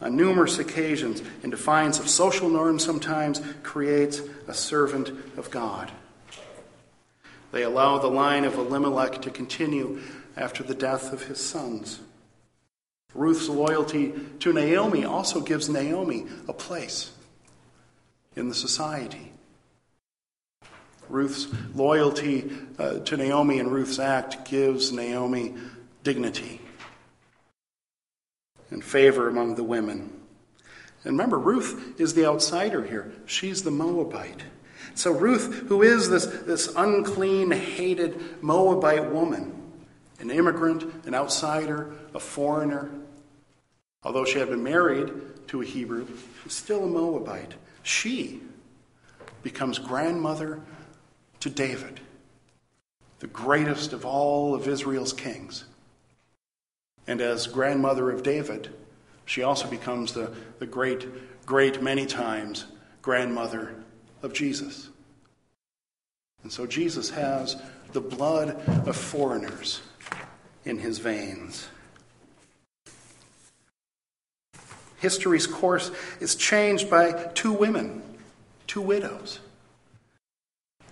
on 0.00 0.16
numerous 0.16 0.58
occasions, 0.58 1.22
in 1.42 1.50
defiance 1.50 2.00
of 2.00 2.08
social 2.08 2.48
norms 2.48 2.82
sometimes, 2.82 3.42
creates 3.62 4.22
a 4.48 4.54
servant 4.54 5.10
of 5.36 5.50
God. 5.50 5.92
They 7.52 7.62
allow 7.62 7.98
the 7.98 8.08
line 8.08 8.44
of 8.44 8.54
Elimelech 8.54 9.20
to 9.22 9.30
continue 9.30 10.00
after 10.34 10.62
the 10.62 10.74
death 10.74 11.12
of 11.12 11.24
his 11.24 11.38
sons. 11.38 12.00
Ruth's 13.14 13.50
loyalty 13.50 14.14
to 14.40 14.52
Naomi 14.54 15.04
also 15.04 15.42
gives 15.42 15.68
Naomi 15.68 16.26
a 16.48 16.54
place 16.54 17.12
in 18.34 18.48
the 18.48 18.54
society. 18.54 19.30
Ruth's 21.10 21.48
loyalty 21.74 22.50
uh, 22.78 23.00
to 23.00 23.18
Naomi 23.18 23.58
and 23.58 23.70
Ruth's 23.70 23.98
act 23.98 24.46
gives 24.46 24.90
Naomi 24.90 25.54
dignity 26.02 26.60
and 28.70 28.82
favor 28.82 29.28
among 29.28 29.54
the 29.54 29.64
women. 29.64 30.20
And 31.04 31.12
remember, 31.12 31.38
Ruth 31.38 32.00
is 32.00 32.14
the 32.14 32.26
outsider 32.26 32.84
here. 32.84 33.12
She's 33.26 33.62
the 33.62 33.70
Moabite. 33.70 34.42
So, 34.94 35.12
Ruth, 35.12 35.68
who 35.68 35.82
is 35.82 36.08
this, 36.10 36.26
this 36.26 36.72
unclean, 36.76 37.50
hated 37.50 38.42
Moabite 38.42 39.10
woman, 39.10 39.72
an 40.20 40.30
immigrant, 40.30 41.06
an 41.06 41.14
outsider, 41.14 41.94
a 42.14 42.20
foreigner, 42.20 42.90
although 44.02 44.24
she 44.24 44.38
had 44.38 44.48
been 44.48 44.62
married 44.62 45.12
to 45.48 45.62
a 45.62 45.64
Hebrew, 45.64 46.06
she's 46.42 46.52
still 46.52 46.84
a 46.84 46.88
Moabite. 46.88 47.54
She 47.82 48.40
becomes 49.42 49.78
grandmother 49.78 50.60
to 51.40 51.50
David, 51.50 52.00
the 53.18 53.26
greatest 53.26 53.92
of 53.92 54.04
all 54.04 54.54
of 54.54 54.68
Israel's 54.68 55.12
kings. 55.12 55.64
And 57.06 57.20
as 57.20 57.46
grandmother 57.46 58.10
of 58.10 58.22
David, 58.22 58.70
she 59.24 59.42
also 59.42 59.68
becomes 59.68 60.12
the, 60.12 60.34
the 60.58 60.66
great, 60.66 61.06
great, 61.46 61.82
many 61.82 62.06
times 62.06 62.66
grandmother 63.00 63.74
of 64.22 64.32
Jesus. 64.32 64.88
And 66.42 66.52
so 66.52 66.66
Jesus 66.66 67.10
has 67.10 67.60
the 67.92 68.00
blood 68.00 68.50
of 68.86 68.96
foreigners 68.96 69.82
in 70.64 70.78
his 70.78 70.98
veins. 70.98 71.68
History's 74.98 75.48
course 75.48 75.90
is 76.20 76.36
changed 76.36 76.88
by 76.88 77.12
two 77.34 77.52
women, 77.52 78.02
two 78.68 78.80
widows. 78.80 79.40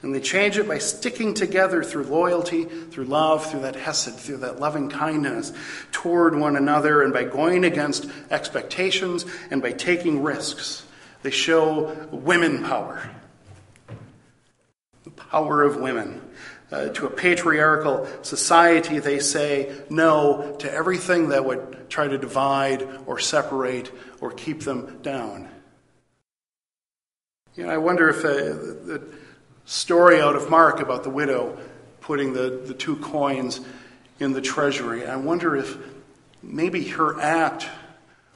And 0.03 0.15
they 0.15 0.21
change 0.21 0.57
it 0.57 0.67
by 0.67 0.79
sticking 0.79 1.35
together 1.35 1.85
through 1.85 2.05
loyalty, 2.05 2.65
through 2.65 3.05
love, 3.05 3.51
through 3.51 3.61
that 3.61 3.77
hesed, 3.77 4.17
through 4.17 4.39
that 4.39 4.59
loving 4.59 4.89
kindness 4.89 5.53
toward 5.93 6.35
one 6.35 6.57
another, 6.57 7.03
and 7.03 7.13
by 7.13 7.25
going 7.25 7.65
against 7.65 8.07
expectations 8.31 9.27
and 9.51 9.61
by 9.61 9.73
taking 9.73 10.23
risks. 10.23 10.87
They 11.23 11.31
show 11.31 12.09
women 12.11 12.65
power. 12.65 13.11
The 15.05 15.11
power 15.11 15.63
of 15.63 15.77
women. 15.77 16.23
Uh, 16.73 16.89
to 16.91 17.05
a 17.05 17.11
patriarchal 17.11 18.07
society, 18.23 19.01
they 19.01 19.19
say 19.19 19.75
no 19.91 20.57
to 20.61 20.73
everything 20.73 21.31
that 21.31 21.45
would 21.45 21.91
try 21.91 22.07
to 22.07 22.17
divide 22.17 22.89
or 23.07 23.19
separate 23.19 23.91
or 24.21 24.31
keep 24.31 24.61
them 24.61 24.99
down. 25.03 25.49
You 27.57 27.67
know, 27.67 27.73
I 27.73 27.79
wonder 27.79 28.09
if 28.09 28.19
uh, 28.19 28.31
the 28.31 29.03
story 29.65 30.21
out 30.21 30.37
of 30.37 30.51
Mark 30.51 30.81
about 30.81 31.05
the 31.05 31.11
widow 31.11 31.59
putting 32.01 32.33
the, 32.33 32.63
the 32.67 32.75
two 32.75 32.97
coins 32.97 33.61
in 34.19 34.33
the 34.33 34.41
treasury, 34.41 35.07
I 35.07 35.17
wonder 35.17 35.57
if 35.57 35.77
maybe 36.43 36.89
her 36.89 37.21
act 37.21 37.69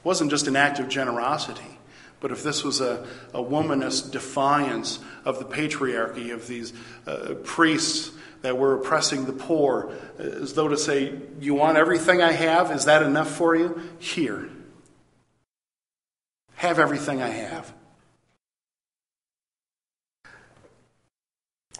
wasn't 0.02 0.30
just 0.30 0.46
an 0.46 0.56
act 0.56 0.78
of 0.78 0.88
generosity, 0.88 1.78
but 2.20 2.30
if 2.30 2.42
this 2.42 2.62
was 2.62 2.80
a, 2.80 3.06
a 3.32 3.42
womanist 3.42 4.10
defiance 4.10 4.98
of 5.24 5.38
the 5.38 5.44
patriarchy, 5.44 6.32
of 6.32 6.46
these 6.46 6.72
uh, 7.06 7.34
priests 7.44 8.12
that 8.42 8.56
were 8.58 8.74
oppressing 8.74 9.24
the 9.24 9.32
poor, 9.32 9.92
as 10.18 10.52
though 10.54 10.68
to 10.68 10.76
say, 10.76 11.14
You 11.40 11.54
want 11.54 11.78
everything 11.78 12.22
I 12.22 12.32
have? 12.32 12.70
Is 12.70 12.84
that 12.84 13.02
enough 13.02 13.30
for 13.30 13.56
you? 13.56 13.80
Here. 13.98 14.48
Have 16.56 16.78
everything 16.78 17.22
I 17.22 17.28
have. 17.28 17.72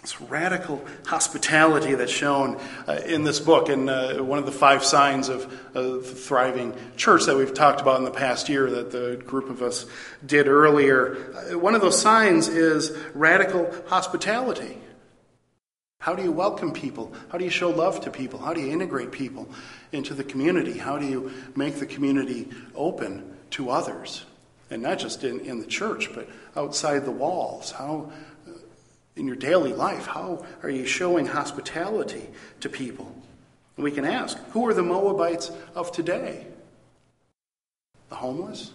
This 0.05 0.21
radical 0.21 0.85
hospitality 1.07 1.95
that's 1.95 2.13
shown 2.13 2.61
uh, 2.87 3.01
in 3.07 3.25
this 3.25 3.41
book, 3.41 3.71
and 3.71 3.89
uh, 3.89 4.19
one 4.19 4.39
of 4.39 4.45
the 4.45 4.53
five 4.53 4.85
signs 4.85 5.31
of 5.31 5.51
a 5.75 5.99
thriving 6.03 6.75
church 6.99 7.25
that 7.25 7.39
we've 7.39 7.55
talked 7.55 7.81
about 7.81 8.01
in 8.01 8.05
the 8.05 8.11
past 8.11 8.51
year 8.51 8.69
that 8.69 8.91
the 8.91 9.17
group 9.27 9.49
of 9.49 9.63
us 9.63 9.87
did 10.27 10.47
earlier. 10.47 11.17
Uh, 11.35 11.59
one 11.59 11.75
of 11.75 11.81
those 11.81 11.99
signs 11.99 12.49
is 12.49 12.95
radical 13.15 13.75
hospitality. 13.87 14.77
How 16.01 16.15
do 16.15 16.23
you 16.23 16.33
welcome 16.33 16.75
people? 16.75 17.11
How 17.33 17.39
do 17.39 17.45
you 17.45 17.51
show 17.51 17.71
love 17.71 18.03
to 18.03 18.11
people? 18.11 18.41
How 18.41 18.53
do 18.53 18.61
you 18.61 18.71
integrate 18.71 19.11
people 19.11 19.49
into 19.91 20.13
the 20.13 20.23
community? 20.23 20.77
How 20.77 20.99
do 20.99 21.07
you 21.07 21.33
make 21.57 21.77
the 21.77 21.87
community 21.87 22.51
open 22.75 23.39
to 23.53 23.71
others? 23.71 24.27
And 24.71 24.83
not 24.83 24.99
just 24.99 25.25
in, 25.25 25.41
in 25.41 25.61
the 25.61 25.67
church, 25.67 26.11
but 26.15 26.29
outside 26.57 27.07
the 27.07 27.11
walls. 27.11 27.71
How 27.71 28.13
in 29.17 29.27
your 29.27 29.37
daily 29.37 29.73
life? 29.73 30.07
How 30.07 30.45
are 30.63 30.71
you 30.71 30.87
showing 30.87 31.27
hospitality 31.27 32.29
to 32.61 32.69
people? 32.69 33.15
And 33.77 33.85
we 33.85 33.91
can 33.91 34.05
ask 34.05 34.39
who 34.51 34.67
are 34.67 34.75
the 34.75 34.83
Moabites 34.83 35.51
of 35.75 35.93
today? 35.93 36.47
The 38.09 38.17
homeless? 38.17 38.73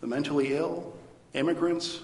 The 0.00 0.06
mentally 0.06 0.54
ill? 0.54 0.94
Immigrants? 1.34 2.00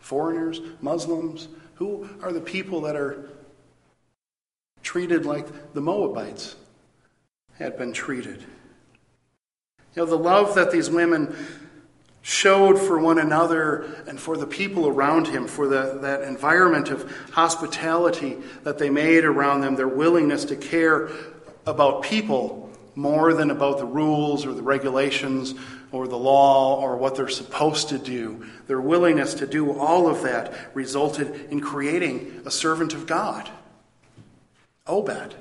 Foreigners? 0.00 0.60
Muslims? 0.80 1.48
Who 1.76 2.08
are 2.22 2.32
the 2.32 2.40
people 2.40 2.80
that 2.82 2.96
are 2.96 3.30
treated 4.82 5.24
like 5.26 5.74
the 5.74 5.80
Moabites 5.80 6.56
had 7.58 7.76
been 7.76 7.92
treated? 7.92 8.44
You 9.94 10.04
know, 10.04 10.06
the 10.06 10.18
love 10.18 10.54
that 10.54 10.70
these 10.70 10.90
women 10.90 11.34
showed 12.22 12.78
for 12.78 12.98
one 12.98 13.18
another 13.18 14.04
and 14.06 14.18
for 14.20 14.36
the 14.36 14.46
people 14.46 14.86
around 14.86 15.28
him, 15.28 15.46
for 15.46 15.68
the, 15.68 15.98
that 16.02 16.22
environment 16.22 16.90
of 16.90 17.10
hospitality 17.30 18.36
that 18.64 18.78
they 18.78 18.90
made 18.90 19.24
around 19.24 19.60
them, 19.60 19.76
their 19.76 19.88
willingness 19.88 20.44
to 20.44 20.56
care 20.56 21.10
about 21.66 22.02
people 22.02 22.70
more 22.94 23.32
than 23.32 23.50
about 23.50 23.78
the 23.78 23.86
rules 23.86 24.44
or 24.44 24.52
the 24.52 24.62
regulations 24.62 25.54
or 25.92 26.08
the 26.08 26.18
law 26.18 26.80
or 26.80 26.96
what 26.96 27.14
they're 27.14 27.28
supposed 27.28 27.88
to 27.90 27.98
do. 27.98 28.44
Their 28.66 28.80
willingness 28.80 29.34
to 29.34 29.46
do 29.46 29.78
all 29.78 30.08
of 30.08 30.22
that 30.22 30.52
resulted 30.74 31.46
in 31.50 31.60
creating 31.60 32.42
a 32.44 32.50
servant 32.50 32.92
of 32.94 33.06
God, 33.06 33.48
Obed. 34.86 35.34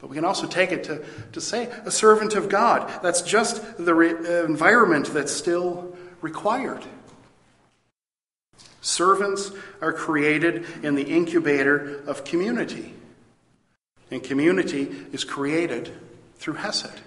But 0.00 0.08
we 0.08 0.16
can 0.16 0.24
also 0.24 0.46
take 0.46 0.72
it 0.72 0.84
to, 0.84 1.04
to 1.32 1.40
say 1.40 1.70
a 1.84 1.90
servant 1.90 2.34
of 2.34 2.48
God. 2.48 3.02
That's 3.02 3.22
just 3.22 3.84
the 3.84 3.94
re- 3.94 4.44
environment 4.44 5.12
that's 5.12 5.32
still 5.32 5.96
required. 6.22 6.82
Servants 8.80 9.50
are 9.82 9.92
created 9.92 10.64
in 10.82 10.94
the 10.94 11.04
incubator 11.04 12.02
of 12.06 12.24
community. 12.24 12.94
And 14.10 14.22
community 14.22 14.90
is 15.12 15.22
created 15.22 15.92
through 16.36 16.54
Hesed, 16.54 17.00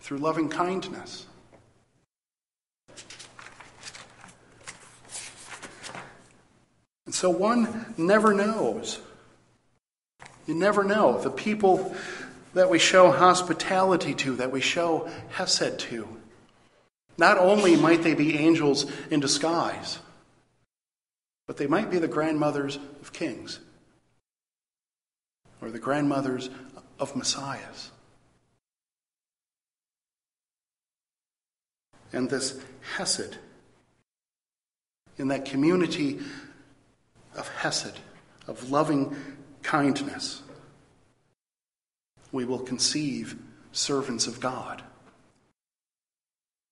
through 0.00 0.18
loving 0.18 0.48
kindness. 0.48 1.26
And 7.06 7.14
so 7.14 7.30
one 7.30 7.94
never 7.96 8.34
knows 8.34 9.00
you 10.46 10.54
never 10.54 10.84
know. 10.84 11.20
The 11.20 11.30
people 11.30 11.94
that 12.54 12.68
we 12.68 12.78
show 12.78 13.10
hospitality 13.10 14.14
to, 14.14 14.36
that 14.36 14.52
we 14.52 14.60
show 14.60 15.10
Hesed 15.30 15.78
to, 15.80 16.08
not 17.16 17.38
only 17.38 17.76
might 17.76 18.02
they 18.02 18.14
be 18.14 18.38
angels 18.38 18.90
in 19.10 19.20
disguise, 19.20 19.98
but 21.46 21.56
they 21.56 21.66
might 21.66 21.90
be 21.90 21.98
the 21.98 22.08
grandmothers 22.08 22.76
of 23.00 23.12
kings 23.12 23.60
or 25.60 25.70
the 25.70 25.78
grandmothers 25.78 26.50
of 26.98 27.14
messiahs. 27.16 27.90
And 32.12 32.28
this 32.28 32.60
Hesed, 32.96 33.38
in 35.18 35.28
that 35.28 35.44
community 35.44 36.20
of 37.36 37.48
Hesed, 37.48 37.98
of 38.46 38.70
loving 38.70 39.16
kindness, 39.62 40.42
we 42.30 42.44
will 42.44 42.58
conceive 42.58 43.36
servants 43.72 44.26
of 44.26 44.40
God. 44.40 44.82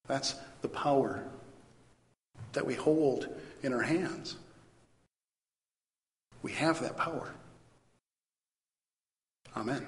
That's 0.06 0.34
the 0.62 0.68
power 0.68 1.22
that 2.52 2.66
we 2.66 2.74
hold 2.74 3.28
in 3.62 3.72
our 3.72 3.82
hands. 3.82 4.36
We 6.42 6.52
have 6.52 6.80
that 6.80 6.96
power. 6.96 7.32
Amen. 9.56 9.86